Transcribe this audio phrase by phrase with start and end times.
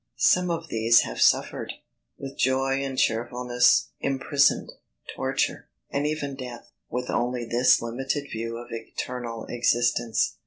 [0.15, 1.73] Some of these have suffered,
[2.17, 4.71] with joy and cheerfulness, imprisonment,
[5.15, 10.37] torture, and even death, with only this limited view of eternal existence.